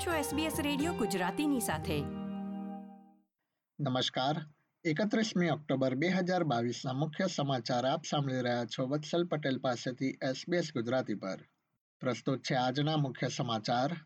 [0.00, 2.00] આપ છો SBS radio ગુજરાતીની સાથે.
[3.80, 4.36] નમસ્કાર.
[4.84, 10.72] એકત્રીસમી ઓક્ટોબર બે હજાર બાવીસના મુખ્ય સમાચાર આપ સાંભળી રહ્યા છો વત્સલ પટેલ પાસેથી SBS
[10.74, 11.38] ગુજરાતી પર.
[12.00, 13.96] પ્રસ્તુત છે આજના મુખ્ય સમાચાર.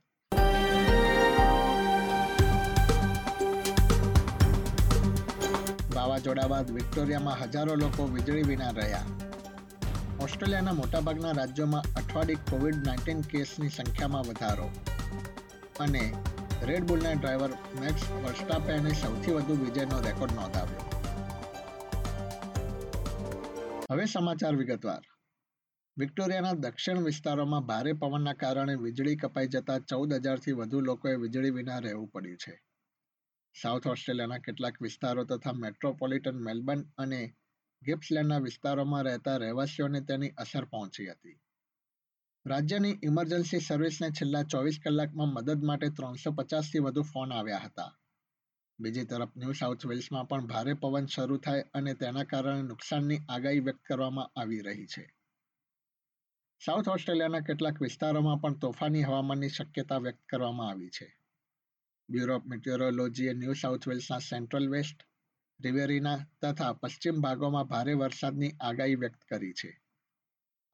[5.94, 9.02] વાવાઝોડા બાદ વિક્ટોરિયામાં હજારો લોકો વીજળી વિના રહ્યા.
[10.20, 14.70] ઓસ્ટ્રેલિયાના મોટાભાગના રાજ્યોમાં અઠવાડિયે કોવિડ નાઇન્ટીન કેસની સંખ્યામાં વધારો.
[15.80, 16.12] અને
[16.62, 16.84] રેડ
[17.20, 20.78] ડ્રાઈવર મેક્સ વર્સ્ટાપેને સૌથી વધુ વિજયનો રેકોર્ડ નોંધાવ્યો.
[23.90, 25.02] હવે સમાચાર વિગતવાર.
[25.98, 31.78] વિક્ટોરિયાના દક્ષિણ વિસ્તારોમાં ભારે પવનના કારણે વીજળી કપાઈ જતા ચૌદ હજારથી વધુ લોકોએ વીજળી વિના
[31.78, 32.62] રહેવું પડ્યું છે.
[33.62, 37.34] સાઉથ ઓસ્ટ્રેલિયાના કેટલાક વિસ્તારો તથા મેટ્રોપોલિટન મેલબર્ન અને
[37.82, 41.40] ગિપ્સલેન્ડના વિસ્તારોમાં રહેતા રહેવાસીઓને તેની અસર પહોંચી હતી.
[42.46, 47.98] રાજ્યની ઇમરજન્સી સર્વિસને છેલ્લા ચોવીસ કલાકમાં મદદ માટે ત્રણસો પચાસથી વધુ ફોન આવ્યા હતા.
[48.80, 53.60] બીજી તરફ ન્યૂ સાઉથ વેલ્સમાં પણ ભારે પવન શરૂ થાય અને તેના કારણે નુકસાનની આગાહી
[53.60, 55.14] વ્યક્ત કરવામાં આવી રહી છે.
[56.64, 61.16] સાઉથ ઓસ્ટ્રેલિયાના કેટલાક વિસ્તારોમાં પણ તોફાની હવામાનની શક્યતા વ્યક્ત કરવામાં આવી છે.
[62.08, 65.02] બ્યુરો ઓફ મિટિયોરોલોજીએ ન્યૂ સાઉથ વેલ્સના સેન્ટ્રલ વેસ્ટ
[65.60, 69.83] રિવેરીના તથા પશ્ચિમ ભાગોમાં ભારે વરસાદની આગાહી વ્યક્ત કરી છે.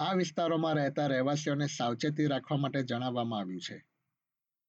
[0.00, 3.84] આ વિસ્તારોમાં રહેતા રહેવાસીઓને સાવચેતી રાખવા માટે જણાવવામાં આવ્યું છે.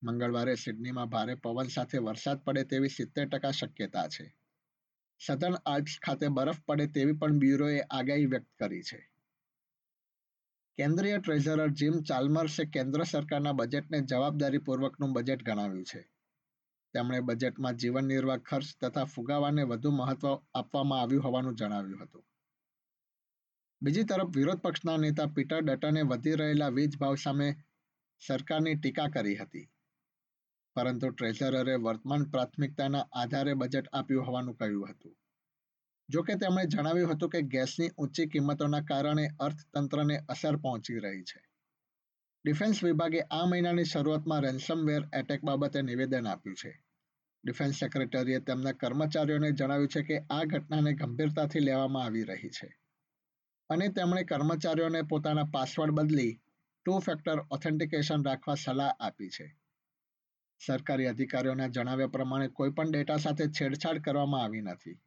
[0.04, 4.36] મંગળવારે સિડનીમાં ભારે પવન સાથે વરસાદ પડે તેવી સિત્તેર ટકા શક્યતા છે.
[5.20, 9.10] સધર્ન આલ્પ્સ ખાતે બરફ પડે તેવી પણ બ્યુરોએ આગાહી વ્યક્ત કરી છે.
[10.78, 16.10] કેન્દ્રીય ટ્રેઝરર જીમ ચાલ્મર્સે કેન્દ્ર સરકારના બજેટને જવાબદારીપૂર્વકનું બજેટ ગણાવ્યું છે.
[16.94, 22.24] તેમણે બજેટમાં જીવન નિર્વાહ ખર્ચ તથા ફુગાવાને વધુ મહત્વ આપવામાં આવ્યું હોવાનું જણાવ્યું હતું.
[23.82, 27.56] બીજી તરફ વિરોધ પક્ષના નેતા પીટર ડટને વધી રહેલા વીજ ભાવ સામે
[28.28, 29.70] સરકારની ટીકા કરી હતી.
[30.76, 35.16] પરંતુ ટ્રેઝરરે વર્તમાન પ્રાથમિકતાના આધારે બજેટ આપ્યું હોવાનું કહ્યું હતું.
[36.10, 41.42] જોકે તેમણે જણાવ્યું હતું કે ગેસની ઊંચી કિંમતોના કારણે અર્થતંત્રને અસર પહોંચી રહી છે.
[42.46, 46.84] ડિફેન્સ વિભાગે આ મહિનાની શરૂઆતમાં રેન્સમવેર એટેક બાબતે નિવેદન આપ્યું છે.
[47.44, 52.81] ડિફેન્સ સેક્રેટરીએ તેમના કર્મચારીઓને જણાવ્યું છે કે આ ઘટનાને ગંભીરતાથી લેવામાં આવી રહી છે.
[53.72, 56.40] અને તેમણે કર્મચારીઓને પોતાના પાસવર્ડ બદલી
[56.86, 59.48] ટુ ફેક્ટર ઓથેન્ટિકેશન રાખવા સલાહ આપી છે.
[60.66, 65.00] સરકારી અધિકારીઓના જણાવ્યા પ્રમાણે કોઈપણ ડેટા સાથે છેડછાડ કરવામાં આવી નથી.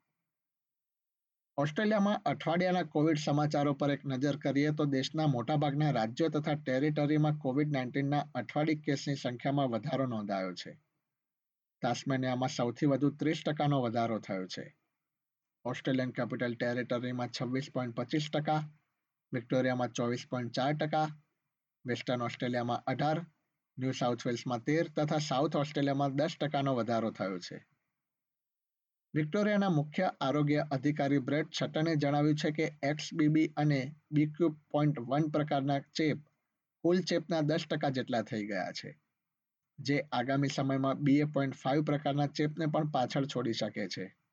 [1.56, 7.72] ઓસ્ટ્રેલિયામાં અઠવાડિયાના કોવિડ સમાચારો પર એક નજર કરીએ તો દેશના મોટાભાગના રાજ્યો તથા ટેરિટરીમાં કોવિડ
[7.72, 10.80] નાઇન્ટીનના અઠવાડિક કેસની સંખ્યામાં વધારો નોંધાયો છે.
[11.82, 14.66] તાસ્મેનિયામાં સૌથી વધુ ત્રીસ ટકાનો વધારો થયો છે.
[15.64, 18.70] ઓસ્ટ્રેલિયન કેપિટલ ટેરેટરીમાં છવ્વીસ પોઈન્ટ પચીસ ટકા
[19.32, 21.22] વિક્ટોરિયામાં ચોવીસ પોઈન્ટ ચાર ટકા
[21.86, 23.26] વેસ્ટર્ન ઓસ્ટ્રેલિયામાં અઢાર
[23.78, 27.66] ન્યૂ સાઉથ વેલ્સમાં તેર તથા સાઉથ ઓસ્ટ્રેલિયામાં દસ ટકાનો વધારો થયો છે.
[29.14, 35.78] વિક્ટોરિયાના મુખ્ય આરોગ્ય અધિકારી બ્રેડ છટને જણાવ્યું છે કે એક્સબીબી અને બીક્યુ પોઈન્ટ વન પ્રકારના
[35.78, 36.18] ચેપ,
[36.80, 39.00] કુલ ચેપના દસ ટકા જેટલા થઈ ગયા છે,
[39.78, 44.23] જે આગામી સમયમાં બીએ પોઈન્ટ ફાઇવ પ્રકારના ચેપને પણ પાછળ છોડી શકે છે.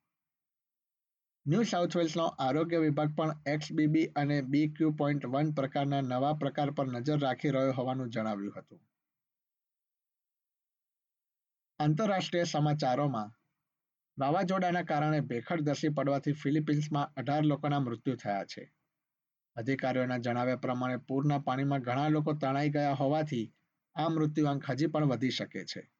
[1.45, 6.71] ન્યૂ સાઉથ વેલ્સનો આરોગ્ય વિભાગ પણ એક્સબીબી અને બી ક્યુ પોઈન્ટ વન પ્રકારના નવા પ્રકાર
[6.71, 8.81] પર નજર રાખી રહ્યો હોવાનું જણાવ્યું હતું.
[11.79, 13.31] આંતરરાષ્ટ્રીય સમાચારોમાં,
[14.19, 18.73] વાવાઝોડાના કારણે ભેખડ ધસી પડવાથી ફિલિપિન્સમાં અઢાર લોકોના મૃત્યુ થયા છે.
[19.55, 23.53] અધિકારીઓના જણાવ્યા પ્રમાણે પૂરના પાણીમાં ઘણા લોકો તણાઈ ગયા હોવાથી
[23.95, 25.91] આ મૃત્યુઆંક હજી પણ વધી શકે છે.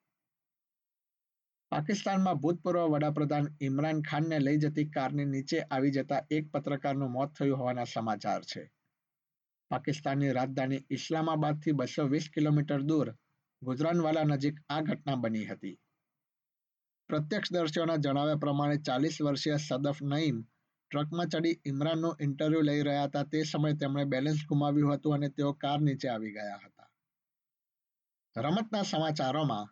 [1.72, 7.60] પાકિસ્તાનમાં ભૂતપૂર્વ વડાપ્રધાન ઇમરાન ખાનને લઈ જતી કારની નીચે આવી જતા એક પત્રકારનું મોત થયું
[7.60, 8.64] હોવાના સમાચાર છે.
[9.72, 13.14] પાકિસ્તાનની રાજધાની ઇસ્લામાબાદથી બસો વીસ કિલોમીટર દૂર
[13.62, 15.78] ગુજરાનવાલા નજીક આ ઘટના બની હતી.
[17.10, 20.38] પ્રત્યક્ષદર્શીઓના જણાવ્યા પ્રમાણે ચાલીસ વર્ષીય સદફ નઈમ
[20.92, 23.30] ટ્રકમાં ચડી ઇમરાનનું ઇન્ટરવ્યૂ લઈ રહ્યા હતા.
[23.32, 26.90] તે સમયે તેમણે બેલેન્સ ગુમાવ્યું હતું અને તેઓ કાર નીચે આવી ગયા હતા.
[28.36, 29.68] રમતના સમાચારોમાં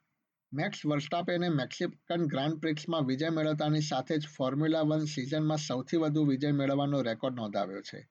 [0.52, 6.52] મેક્સ વર્સ્ટાપેને મેક્સિકન ગ્રાન્ડ પ્રિક્સમાં વિજય મેળવતાની સાથે જ ફોર્મ્યુલા વન સિઝનમાં સૌથી વધુ વિજય
[6.52, 8.10] મેળવવાનો રેકોર્ડ નોંધાવ્યો છે.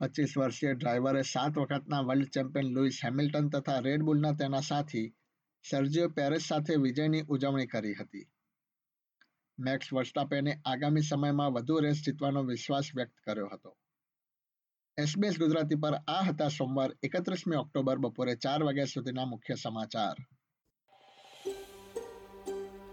[0.00, 5.14] પચીસ વર્ષીય ડ્રાઈવરે સાત વખતના વર્લ્ડ ચેમ્પિયન લુઇસ હેમિલ્ટન તથા રેડબુલના તેના સાથી
[5.70, 8.26] સર્જિયો પેરેસ સાથે વિજયની ઉજવણી કરી હતી.
[9.58, 13.76] મેક્સ વર્સ્ટાપેને આગામી સમયમાં વધુ રેસ જીતવાનો વિશ્વાસ વ્યક્ત કર્યો હતો.
[14.98, 20.16] એસબીએસ ગુજરાતી પર આ હતા સોમવાર, એકત્રીસમી ઓક્ટોબર બપોરે ચાર વાગ્યા સુધીના મુખ્ય સમાચાર.